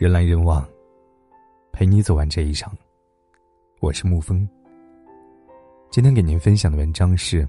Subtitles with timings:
[0.00, 0.66] 人来人往，
[1.72, 2.74] 陪你走完这一场。
[3.80, 4.48] 我是沐风。
[5.90, 7.46] 今天给您分享的文章是：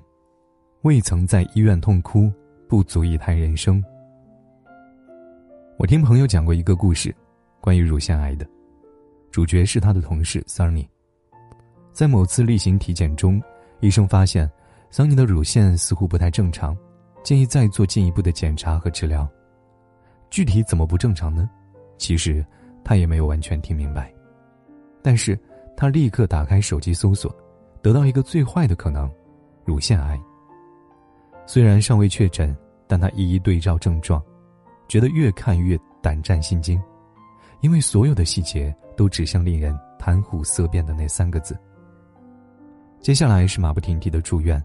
[0.82, 2.30] 未曾在医院痛哭，
[2.68, 3.82] 不足以谈人生。
[5.78, 7.16] 我听朋友讲过一个故事，
[7.62, 8.46] 关于乳腺癌的，
[9.32, 10.86] 主角是他的同事 Sunny。
[11.94, 13.42] 在某次例行体检中，
[13.80, 14.52] 医生发现
[14.92, 16.78] Sunny 的乳腺似乎不太正常，
[17.24, 19.26] 建议再做进一步的检查和治疗。
[20.30, 21.50] 具体怎么不正常呢？
[22.02, 22.44] 其实
[22.84, 24.12] 他也没有完全听明白，
[25.04, 25.38] 但是
[25.78, 27.32] 他立刻打开手机搜索，
[27.80, 29.08] 得到一个最坏的可能——
[29.64, 30.20] 乳腺癌。
[31.46, 34.20] 虽然尚未确诊，但他一一对照症状，
[34.88, 36.82] 觉得越看越胆战心惊，
[37.60, 41.56] 因为所有的细节都指向令人谈虎色变的那三个字。
[43.00, 44.60] 接下来是马不停蹄的住院，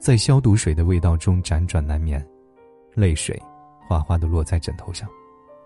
[0.00, 2.20] 在消毒水的味道中辗转难眠，
[2.94, 3.40] 泪水。
[3.86, 5.08] 哗哗的落在枕头上，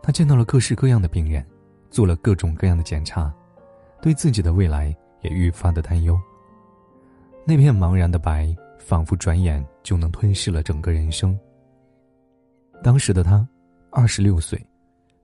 [0.03, 1.47] 他见到了各式各样的病人，
[1.89, 3.33] 做了各种各样的检查，
[4.01, 6.21] 对自己的未来也愈发的担忧。
[7.47, 11.39] 那片茫然的白，仿佛转眼就能吞噬了整个人生。
[12.83, 13.47] 当时的他，
[13.91, 14.61] 二十六岁，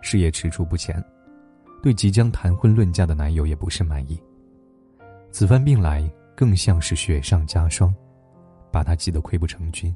[0.00, 1.04] 事业踟蹰不前，
[1.82, 4.20] 对即将谈婚论嫁的男友也不甚满意。
[5.32, 7.92] 此番病来，更像是雪上加霜，
[8.70, 9.94] 把他急得溃不成军。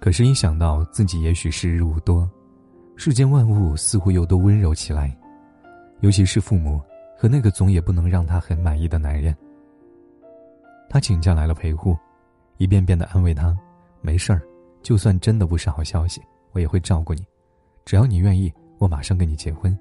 [0.00, 2.30] 可是，一想到自己也许时日无多，
[2.96, 5.14] 世间万物似乎又都温柔起来，
[6.00, 6.80] 尤其是父母
[7.18, 9.36] 和那个总也不能让他很满意的男人。
[10.88, 11.96] 他请假来了陪护，
[12.56, 13.56] 一遍遍的安慰他
[14.00, 14.40] ：“没事儿，
[14.82, 16.22] 就算真的不是好消息，
[16.52, 17.26] 我也会照顾你，
[17.84, 19.76] 只要你愿意，我马上跟你结婚。”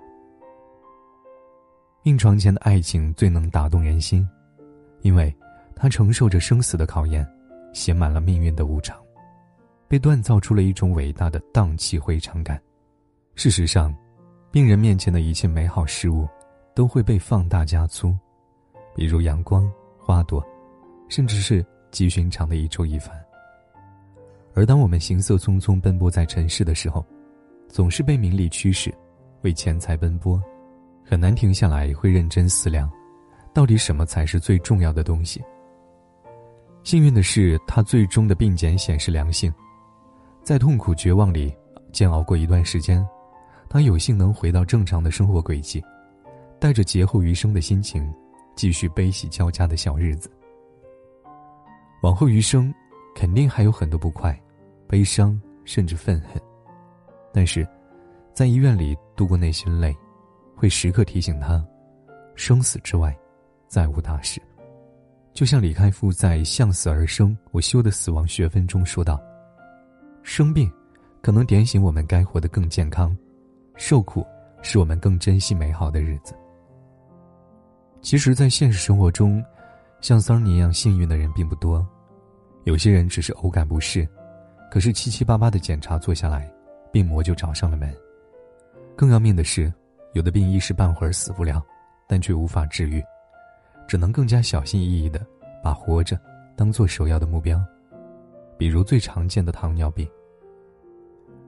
[2.02, 4.28] 病床前的爱情最能打动人心，
[5.02, 5.34] 因为
[5.76, 7.26] 他承受着生死的考验，
[7.74, 8.98] 写满了命运的无常。
[9.88, 12.60] 被锻造出了一种伟大的荡气回肠感。
[13.36, 13.94] 事实上，
[14.52, 16.28] 病人面前的一切美好事物，
[16.76, 18.16] 都会被放大加粗，
[18.96, 20.44] 比如阳光、花朵，
[21.10, 23.12] 甚至是极寻常的一粥一饭。
[24.54, 27.04] 而当我们行色匆匆奔波在尘世的时候，
[27.68, 28.94] 总是被名利驱使，
[29.42, 30.42] 为钱财奔波，
[31.04, 32.90] 很难停下来会认真思量，
[33.52, 35.44] 到底什么才是最重要的东西。
[36.84, 39.52] 幸运的是，他最终的病检显示良性。
[40.44, 41.52] 在痛苦绝望里
[41.92, 43.04] 煎熬过一段时间，
[43.74, 45.84] 他有幸能回到正常的生活轨迹，
[46.60, 48.08] 带着劫后余生的心情，
[48.56, 50.30] 继续悲喜交加的小日子。
[52.04, 52.72] 往后余生，
[53.16, 54.40] 肯定还有很多不快、
[54.88, 56.40] 悲伤，甚至愤恨。
[57.34, 57.68] 但是，
[58.32, 59.92] 在医院里度过那些累，
[60.56, 61.66] 会时刻提醒他，
[62.36, 63.18] 生死之外，
[63.68, 64.40] 再无大事。
[65.34, 69.20] 就像李开复在《向死而生，我修的死亡学分》中说道。
[70.22, 70.72] 生病，
[71.24, 73.10] 可能点醒我们该活得更健康；
[73.76, 74.26] 受苦，
[74.62, 76.34] 使我们更珍惜美好的日子。
[78.02, 79.44] 其实，在现实生活中，
[80.02, 81.86] 像桑尼一样幸运的人并不多。
[82.66, 84.08] 有些人只是偶感不适，
[84.72, 86.52] 可是七七八八的检查做下来，
[86.92, 87.94] 病魔就找上了门。
[88.96, 89.74] 更要命的是，
[90.14, 91.62] 有的病一时半会儿死不了，
[92.08, 93.04] 但却无法治愈，
[93.88, 95.26] 只能更加小心翼翼的
[95.64, 96.20] 把活着
[96.56, 97.62] 当做首要的目标。
[98.58, 100.08] 比如最常见的糖尿病。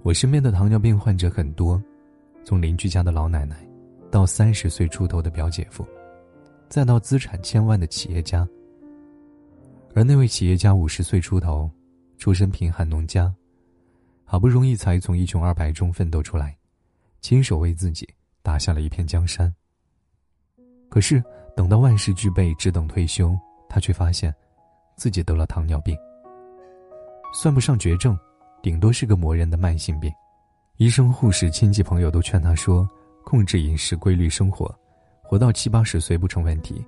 [0.03, 1.81] 我身边的糖尿病患者很多，
[2.45, 3.57] 从邻居家的老奶奶，
[4.11, 5.83] 到三十岁出头的表姐夫，
[6.69, 8.47] 再到资产千万的企业家。
[9.95, 11.67] 而那位企业家五十岁出头，
[12.19, 13.34] 出身贫寒农家，
[14.23, 16.55] 好不容易才从一穷二白中奋斗出来，
[17.19, 18.07] 亲手为自己
[18.44, 19.51] 打下了一片江山。
[20.88, 21.23] 可是
[21.55, 23.35] 等到万事俱备，只等退休，
[23.67, 24.31] 他却发现，
[24.95, 25.97] 自己得了糖尿病。
[27.34, 28.16] 算不上绝症，
[28.61, 30.13] 顶多是个磨人的慢性病。
[30.77, 32.87] 医生、护士、亲戚、朋友都劝他说
[33.23, 34.69] ：“控制饮食，规律生活，
[35.21, 36.85] 活到七八十岁不成问题。”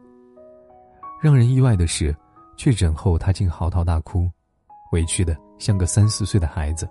[1.23, 2.13] 让人意外的是，
[2.57, 4.29] 确诊后他竟嚎啕大哭，
[4.91, 6.85] 委屈的像个三四岁的孩子。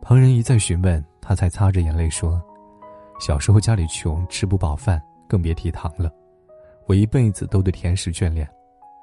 [0.00, 2.40] 旁人一再询问，他才擦着眼泪说
[3.18, 6.08] ：“小时候家里穷，吃不饱饭，更别提糖了。
[6.86, 8.48] 我一辈子都对甜食眷恋，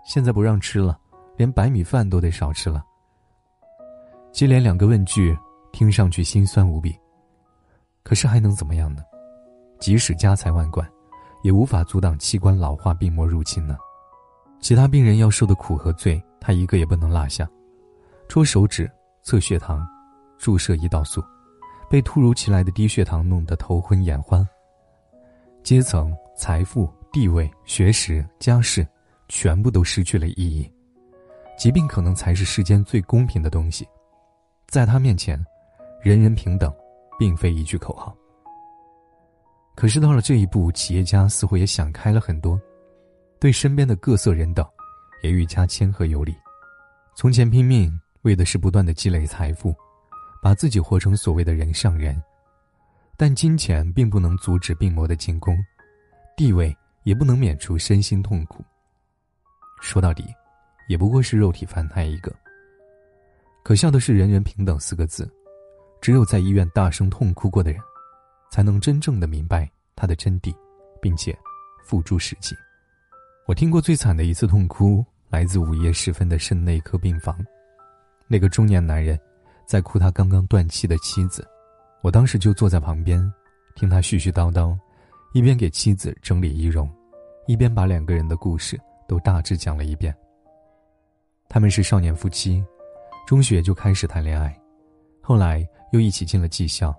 [0.06, 0.98] 现在不让吃了，
[1.36, 2.81] 连白米饭都得少吃了。”
[4.31, 5.38] 接连两个问句，
[5.74, 6.98] 听上去心酸无比。
[8.04, 9.02] 可是还能怎么样呢？
[9.80, 10.90] 即使家财万贯，
[11.42, 13.75] 也无法阻挡器官老化、病魔入侵呢。
[14.62, 17.46] 其他病人要受的苦和罪，他一个也不能落下。
[18.30, 18.90] 戳手指、
[19.24, 19.86] 测血糖、
[20.38, 21.22] 注射胰岛素，
[21.90, 24.48] 被突如其来的低血糖弄得头昏眼花。
[25.64, 28.88] 阶层、财富、地位、学识、家世，
[29.28, 30.72] 全部都失去了意义。
[31.58, 33.88] 疾病可能才是世间最公平的东西。
[34.68, 35.38] 在他面前，
[36.04, 36.70] 人人平等，
[37.18, 38.14] 并非一句口号。
[39.74, 42.60] 可是到了这一步，企业家似乎也想开了很多，
[43.40, 44.68] 对身边的各色人等，
[45.24, 46.36] 也愈加谦和有礼。
[47.16, 47.90] 从前拼命
[48.24, 49.74] 为的是不断的积累财富，
[50.42, 52.22] 把自己活成所谓的人上人，
[53.16, 55.58] 但金钱并不能阻止病魔的进攻，
[56.36, 58.62] 地位也不能免除身心痛苦。
[59.80, 60.26] 说到底，
[60.90, 62.30] 也不过是肉体凡胎一个。
[63.64, 65.32] 可笑的是“人人平等”四个字，
[66.04, 67.82] 只有在医院大声痛哭过的人。
[68.52, 70.54] 才能真正的明白它的真谛，
[71.02, 71.36] 并且
[71.84, 72.56] 付诸实际。
[73.48, 77.36] 我听过最惨的一次痛哭，来自午夜时分的肾内科病房。
[78.28, 79.20] 那个中年男人
[79.66, 81.44] 在哭他刚刚断气的妻子，
[82.04, 83.20] 我当时就坐在旁边，
[83.74, 84.78] 听他絮絮叨叨，
[85.34, 86.88] 一边给妻子整理仪容，
[87.48, 90.16] 一边把两个人的故事都大致讲了一遍。
[91.50, 92.64] 他们是少年夫妻，
[93.26, 94.56] 中学就开始谈恋爱，
[95.24, 96.94] 后来又一起进了技校，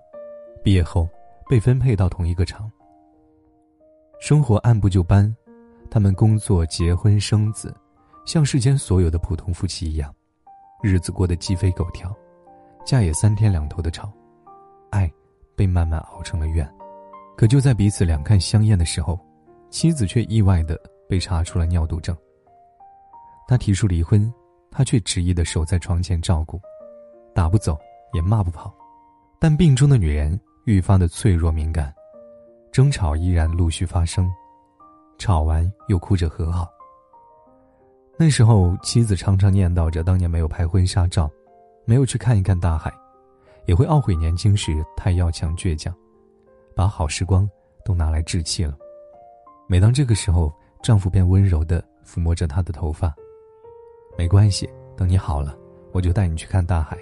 [0.63, 1.07] 毕业后。
[1.47, 2.73] 被分配到同一个厂，
[4.19, 5.31] 生活按部就班，
[5.91, 7.77] 他们工作、结婚、生子，
[8.25, 10.11] 像世间所有的普通夫妻一样，
[10.83, 12.11] 日子过得鸡飞狗跳，
[12.87, 14.11] 架也三天两头的吵，
[14.89, 15.13] 爱
[15.55, 16.67] 被慢慢熬成了怨。
[17.37, 19.21] 可就在彼此两看相厌的时候，
[19.69, 22.17] 妻子却意外的被查出了尿毒症。
[23.47, 24.33] 他提出离婚，
[24.71, 26.59] 他却执意的守在床前照顾，
[27.35, 27.79] 打不走
[28.15, 28.75] 也骂不跑，
[29.39, 30.39] 但病中的女人。
[30.67, 31.95] 愈发的脆弱敏感，
[32.73, 34.27] 争吵依然陆续发生，
[35.19, 36.67] 吵完又哭着和好。
[38.17, 41.31] 那时候，妻子常常念叨着当年没有拍婚纱照，
[41.85, 42.91] 没有去看一看大海，
[43.67, 45.95] 也会懊悔年轻时太要强倔强，
[46.75, 47.47] 把好时光
[47.85, 48.75] 都拿来置气了。
[49.69, 50.51] 每当这个时候，
[50.83, 53.15] 丈夫便温柔的抚摸着她的头发，
[54.17, 54.67] 没关系，
[54.97, 55.55] 等你好了，
[55.93, 56.97] 我就带你去看大海，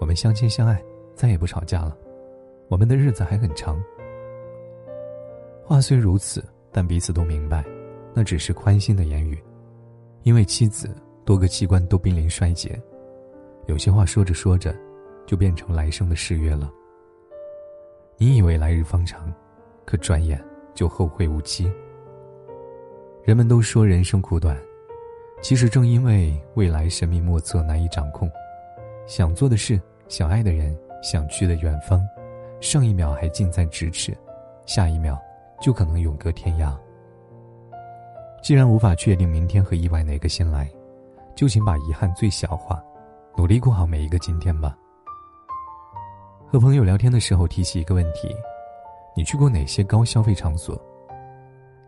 [0.00, 0.80] 我们相亲相爱，
[1.20, 1.94] 再也不吵架了。
[2.68, 3.78] 我们的日子还很长。
[5.62, 7.62] 话虽如此，但彼此都明白，
[8.14, 9.38] 那只是宽心的言语，
[10.22, 10.96] 因为妻子
[11.26, 12.80] 多个器官都濒临衰竭，
[13.66, 14.74] 有些话说着说着，
[15.26, 16.72] 就变成来生的誓约了。
[18.16, 19.30] 你以为来日方长，
[19.84, 20.42] 可转眼
[20.74, 21.70] 就后会无期。
[23.22, 24.56] 人们都说人生苦短，
[25.42, 28.26] 其实正因为未来神秘莫测、难以掌控，
[29.06, 29.78] 想做的事、
[30.08, 32.06] 想爱的人、想去的远方。
[32.60, 34.16] 上一秒还近在咫尺，
[34.66, 35.18] 下一秒
[35.60, 36.76] 就可能永隔天涯。
[38.42, 40.70] 既然无法确定明天和意外哪个先来，
[41.34, 42.82] 就请把遗憾最小化，
[43.36, 44.76] 努力过好每一个今天吧。
[46.46, 48.34] 和朋友聊天的时候提起一个问题：
[49.16, 50.78] 你去过哪些高消费场所？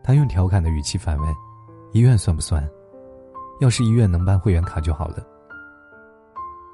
[0.03, 1.35] 他用调侃的语气反问
[1.93, 2.67] ：“医院算不算？
[3.61, 5.19] 要是医院能办会员卡就好了。”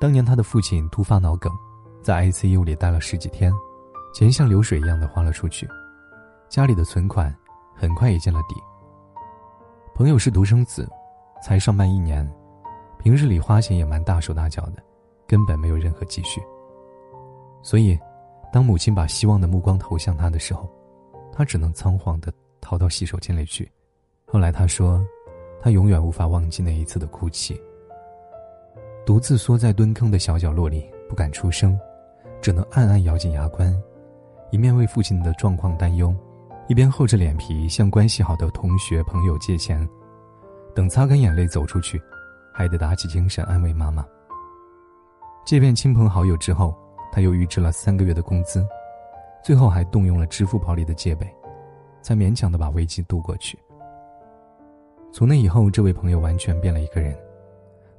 [0.00, 1.52] 当年他的父亲突发脑梗，
[2.02, 3.52] 在 ICU 里待了十几天。
[4.14, 5.68] 钱像流水一样的花了出去，
[6.48, 7.32] 家里的存款
[7.76, 8.56] 很快也见了底。
[9.94, 10.88] 朋友是独生子，
[11.42, 12.28] 才上班一年，
[12.98, 14.82] 平日里花钱也蛮大手大脚的，
[15.26, 16.40] 根本没有任何积蓄。
[17.62, 17.98] 所以，
[18.50, 20.68] 当母亲把希望的目光投向他的时候，
[21.30, 23.70] 他只能仓皇的逃到洗手间里去。
[24.24, 25.06] 后来他说，
[25.60, 27.60] 他永远无法忘记那一次的哭泣，
[29.04, 31.78] 独自缩在蹲坑的小角落里，不敢出声，
[32.40, 33.74] 只能暗暗咬紧牙关。
[34.50, 36.14] 一面为父亲的状况担忧，
[36.68, 39.86] 一边厚着脸皮向关系好的同学朋友借钱，
[40.74, 42.00] 等擦干眼泪走出去，
[42.52, 44.06] 还得打起精神安慰妈妈。
[45.44, 46.74] 借遍亲朋好友之后，
[47.12, 48.66] 他又预支了三个月的工资，
[49.42, 51.34] 最后还动用了支付宝里的借呗，
[52.02, 53.58] 才勉强的把危机度过去。
[55.10, 57.16] 从那以后，这位朋友完全变了一个人，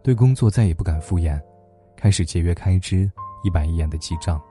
[0.03, 1.39] 对工作再也不敢敷衍，
[1.96, 3.12] 开始节约开支，
[3.43, 4.41] 一板一眼的记账。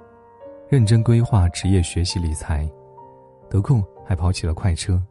[0.68, 2.70] 认真规划职业学习理财，
[3.48, 5.02] 得空还跑起了快车。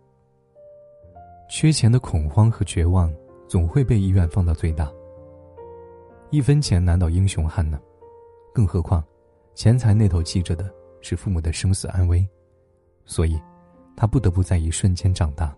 [1.49, 3.11] 缺钱的恐慌和绝望
[3.47, 4.91] 总会被医院放到最大。
[6.29, 7.79] 一分钱难倒英雄汉呢，
[8.53, 9.03] 更何况，
[9.55, 10.69] 钱财那头记着的
[11.01, 12.27] 是父母的生死安危，
[13.05, 13.41] 所以，
[13.95, 15.55] 他不得不在一瞬间长大。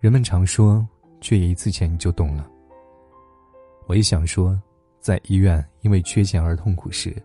[0.00, 0.86] 人们常说，
[1.20, 2.50] 缺一次钱就懂了。
[3.86, 4.60] 我也想说，
[5.08, 7.16] 在医院因为缺钱而痛苦时。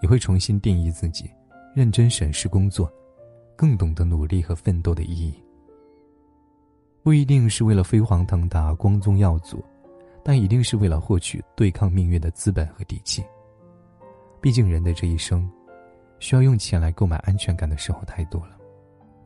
[0.00, 1.30] 你会重新定义自己，
[1.72, 2.92] 认真审视工作，
[3.54, 5.40] 更懂得努力和奋斗的意义。
[7.00, 9.64] 不一定是为了飞黄腾达、光宗耀祖，
[10.24, 13.22] 但一定是为了获取对抗命运的资本和底气。
[14.40, 15.48] 毕竟人的这一生，
[16.18, 18.58] 需要用钱来购买安全感的时候太多了。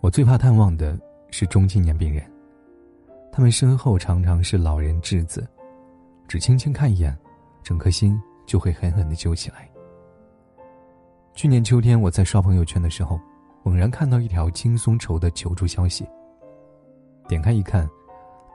[0.03, 1.01] 我最怕探望的
[1.31, 2.23] 是中青年病人，
[3.33, 5.49] 他们身后常常是老人稚子，
[6.29, 7.17] 只轻轻看一眼，
[7.67, 9.69] 整颗心就会狠狠的揪起来。
[11.35, 13.19] 去年秋天，我在刷朋友圈的时候，
[13.65, 16.07] 猛然看到一条轻松筹的求助消息。
[17.27, 17.85] 点开一看，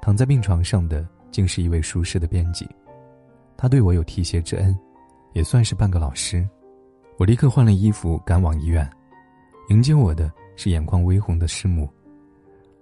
[0.01, 2.65] 躺在病床上的竟是一位熟识的编辑，
[3.57, 4.73] 他对我有提携之恩，
[5.33, 6.47] 也算是半个老师。
[7.17, 8.89] 我立刻换了衣服赶往医院，
[9.67, 11.85] 迎接我的是眼眶微红的师母。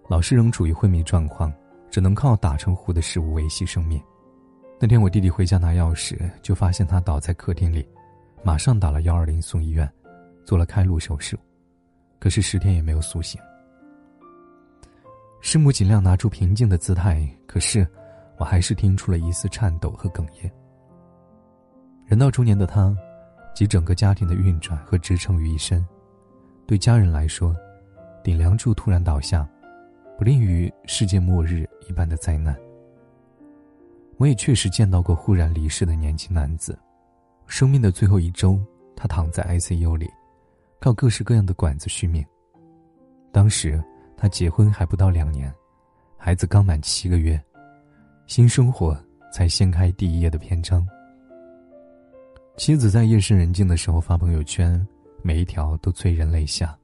[0.07, 1.51] 老师仍处于昏迷状况，
[1.89, 4.00] 只能靠打成糊的食物维系生命。
[4.81, 7.86] 那天我弟弟回家拿钥匙，就发现他倒在客厅里，
[8.41, 9.88] 马上打了幺二零送医院，
[10.45, 11.38] 做了开颅手术，
[12.17, 13.41] 可是十天也没有苏醒。
[15.41, 17.86] 师母尽量拿出平静的姿态，可是
[18.38, 20.50] 我还是听出了一丝颤抖和哽咽。
[22.05, 22.95] 人到中年的他，
[23.53, 25.86] 集整个家庭的运转和支撑于一身，
[26.65, 27.53] 对家人来说，
[28.24, 29.45] 顶梁柱突然倒下，
[30.17, 32.57] 不利于世界末日一般的灾难。
[34.19, 36.77] 我也确实见到过忽然离世的年轻男子，
[37.47, 38.59] 生命的最后一周，
[38.95, 40.07] 他躺在 ICU 里，
[40.79, 42.23] 靠各式各样的管子续命。
[43.31, 43.83] 当时。
[44.21, 45.49] 他结婚还不到两年，
[46.17, 47.41] 孩子刚满七个月，
[48.27, 48.93] 新生活
[49.31, 50.85] 才掀开第一页的篇章。
[52.57, 54.85] 妻子在夜深人静的时候发朋友圈，
[55.21, 56.77] 每一条都催人泪下，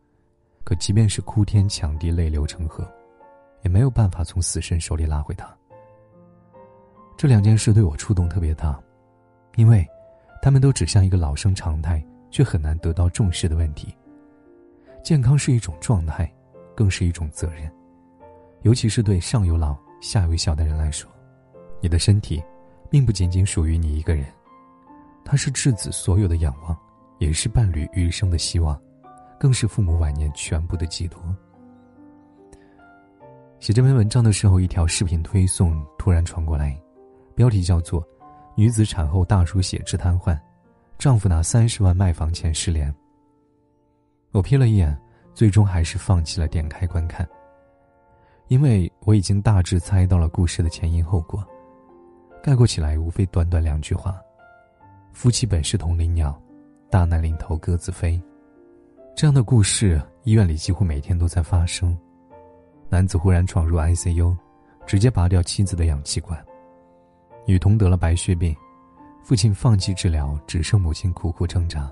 [0.63, 2.89] 可即便是哭天抢地、泪流成河，
[3.63, 5.53] 也没有办法从死神手里拉回他。
[7.17, 8.79] 这两件事对我触动特别大，
[9.55, 9.85] 因为，
[10.41, 13.95] 他们都指向一个老生常态却很难得到重视的问题：
[15.03, 16.31] 健康是一种状态。
[16.77, 17.71] 更是一种责任，
[18.63, 21.09] 尤其是对上有老下有小的人来说，
[21.79, 22.43] 你的身体，
[22.89, 24.25] 并不仅仅属于你一个人，
[25.23, 26.77] 它是稚子所有的仰望，
[27.17, 28.77] 也是伴侣余生的希望，
[29.39, 31.23] 更是父母晚年全部的寄托。
[33.61, 36.77] 写这篇文章的时候，一条视频推送突然传过来，
[37.35, 38.03] 标题叫做
[38.55, 40.39] “女子产后大出血致瘫痪，
[40.97, 42.93] 丈夫拿三十万卖房钱失联”。
[44.31, 44.97] 我瞥了一眼。
[45.35, 47.27] 最终还是放弃了点开观看，
[48.47, 51.45] 因为我已经大致猜到了故事的前因后果，
[52.41, 54.17] 概括起来无非短短两句话：
[55.11, 56.41] 夫妻本是同林鸟，
[56.89, 58.17] 大难临头各自飞。
[59.13, 61.93] 这样的故事，医院里几乎每天都在发生。
[62.87, 64.33] 男子忽然闯入 ICU，
[64.85, 66.39] 直接拔掉妻子的氧气管；
[67.47, 68.55] 女童得了白血病，
[69.23, 71.91] 父亲放弃治疗，只剩母亲苦苦挣扎。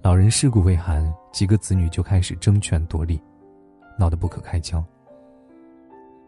[0.00, 3.20] 老人尸骨未寒，几个子女就开始争权夺利，
[3.98, 4.84] 闹得不可开交。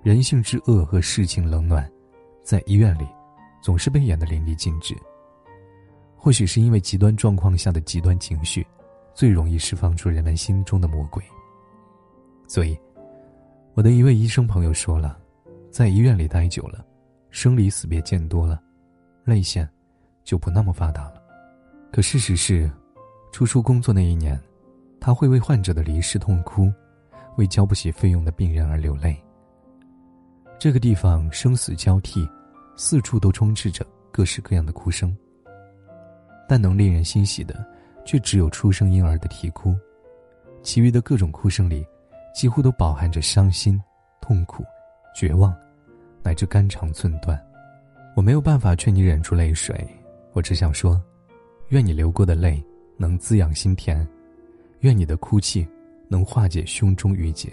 [0.03, 1.89] 人性之恶和世情冷暖，
[2.43, 3.07] 在医院里，
[3.63, 4.97] 总是被演得淋漓尽致。
[6.17, 8.67] 或许是因为极端状况下的极端情绪，
[9.15, 11.23] 最容易释放出人们心中的魔鬼。
[12.49, 12.77] 所以，
[13.75, 15.17] 我的一位医生朋友说了，
[15.71, 16.85] 在医院里待久了，
[17.31, 18.61] 生离死别见多了，
[19.25, 19.69] 泪腺
[20.25, 21.23] 就不那么发达了。
[21.93, 22.71] 可事实是。
[23.33, 24.37] 初出工作那一年，
[24.99, 26.69] 他会为患者的离世痛哭，
[27.37, 29.17] 为交不起费用的病人而流泪。
[30.59, 32.29] 这个地方生死交替，
[32.77, 35.17] 四处都充斥着各式各样的哭声。
[36.49, 37.65] 但能令人欣喜的，
[38.05, 39.77] 却只有出生婴儿的啼哭，
[40.61, 41.87] 其余的各种哭声里，
[42.35, 43.81] 几乎都饱含着伤心、
[44.21, 44.65] 痛苦、
[45.15, 45.57] 绝望，
[46.23, 47.41] 乃至肝肠寸断。
[48.17, 49.87] 我没有办法劝你忍住泪水，
[50.33, 51.01] 我只想说，
[51.69, 52.63] 愿你流过的泪。
[52.97, 54.07] 能滋养心田，
[54.81, 55.67] 愿你的哭泣
[56.07, 57.49] 能化解胸中郁结，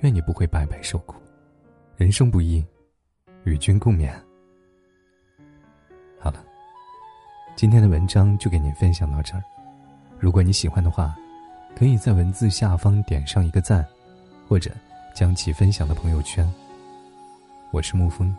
[0.00, 1.16] 愿你不会白白受苦。
[1.96, 2.62] 人生不易，
[3.44, 4.12] 与君共勉。
[6.18, 6.44] 好了，
[7.56, 9.42] 今天的文章就给您分享到这儿。
[10.18, 11.16] 如果你喜欢的话，
[11.74, 13.82] 可以在文字下方点上一个赞，
[14.46, 14.70] 或者
[15.14, 16.46] 将其分享到朋友圈。
[17.72, 18.34] 我是沐风，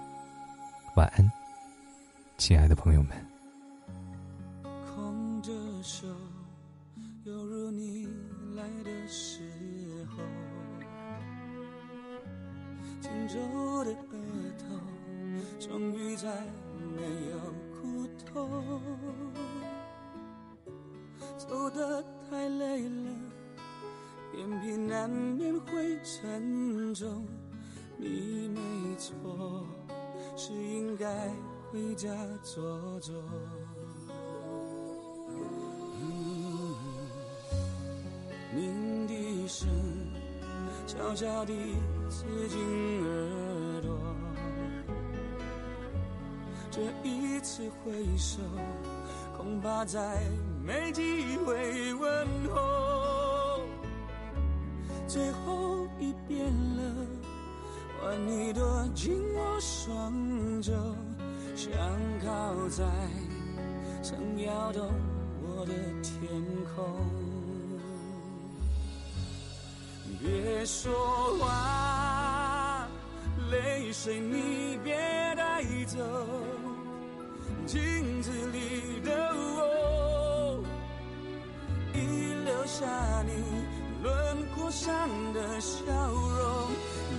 [0.95, 1.31] 晚安，
[2.37, 3.30] 亲爱的朋友们。
[30.81, 31.05] 应该
[31.71, 32.09] 回家
[32.41, 33.13] 坐坐。
[38.55, 39.69] 鸣笛声
[40.87, 41.53] 悄悄地
[42.09, 42.59] 刺进
[43.05, 43.95] 耳朵，
[46.71, 48.41] 这一次挥手，
[49.37, 50.19] 恐怕再
[50.65, 53.61] 没机会问候。
[55.07, 56.51] 最后一遍，
[58.01, 60.11] 换你躲进我双
[60.59, 60.73] 肘，
[61.55, 61.71] 想
[62.25, 62.83] 靠在
[64.01, 64.89] 曾摇动
[65.43, 66.27] 我的天
[66.75, 66.83] 空。
[70.19, 70.91] 别说
[71.39, 72.87] 话，
[73.51, 74.95] 泪水你别
[75.35, 75.99] 带走，
[77.67, 80.63] 镜子里的我，
[81.93, 83.60] 已留下你
[84.01, 85.81] 轮廓上的笑
[86.11, 86.71] 容。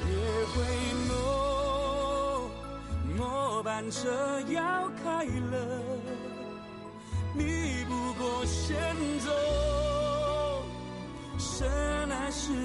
[0.05, 0.07] 别
[0.53, 0.63] 回
[1.09, 1.11] 眸，
[3.17, 5.55] 末班车要开了，
[7.35, 9.31] 你不过先走。
[11.39, 11.69] 深
[12.11, 12.62] 爱是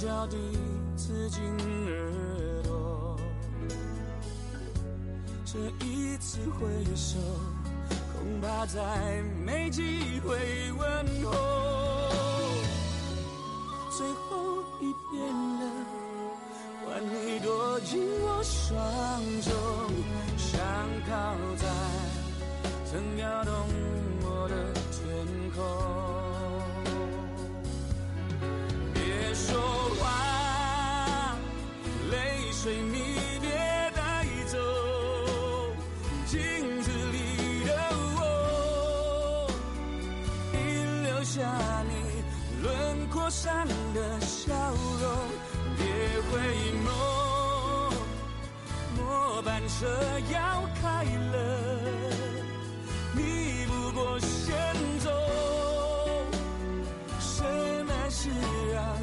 [0.00, 0.36] 悄悄地
[0.96, 3.20] 刺进耳朵。
[5.44, 6.66] 这一次挥
[6.96, 7.18] 手，
[8.14, 8.80] 恐怕再
[9.44, 11.32] 没机会问候。
[13.90, 15.22] 最后一遍
[15.60, 15.62] 了，
[16.86, 18.80] 换你躲进我双
[19.42, 19.52] 中，
[20.38, 20.58] 想
[21.10, 21.68] 靠在
[22.86, 23.52] 曾摇动
[24.22, 25.99] 我的天空。
[43.20, 43.52] 陌生
[43.92, 44.54] 的笑
[44.98, 45.04] 容，
[45.76, 45.84] 别
[46.30, 46.40] 回
[46.86, 46.88] 眸，
[48.96, 49.86] 末班车
[50.32, 51.36] 要开了，
[53.14, 54.56] 你不过先
[55.00, 55.10] 走，
[57.20, 57.44] 什
[57.84, 58.30] 么是
[58.74, 58.96] 啊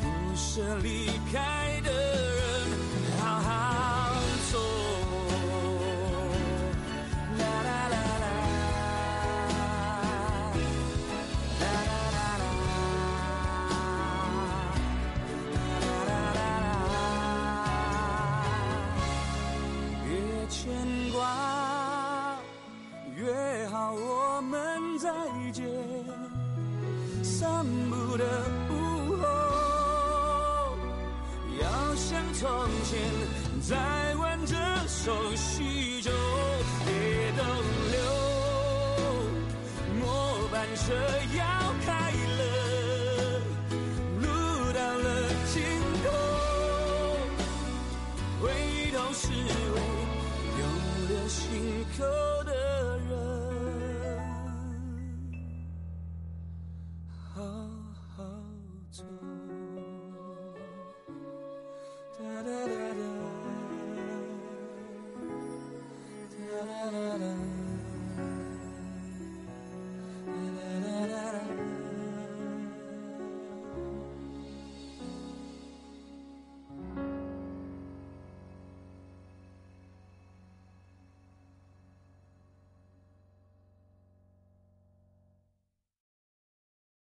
[0.00, 2.13] 不舍离开的？
[32.44, 32.52] 从
[32.84, 33.00] 前
[33.62, 33.74] 再
[34.16, 34.54] 玩着
[34.86, 36.10] 手叙旧，
[36.84, 37.42] 别逗
[37.90, 37.96] 留，
[39.98, 40.04] 末
[40.52, 40.92] 班车
[41.38, 41.40] 要
[41.86, 42.42] 开了，
[44.20, 44.26] 路
[44.74, 45.06] 到了
[45.54, 45.62] 尽
[46.04, 46.06] 头，
[48.42, 48.44] 回
[48.92, 49.76] 头是为
[50.60, 50.62] 永
[51.08, 51.40] 留心
[51.96, 52.33] 口。